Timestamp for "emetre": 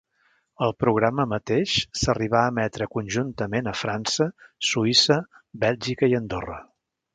2.53-2.89